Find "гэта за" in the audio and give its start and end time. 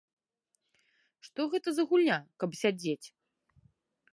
1.55-1.85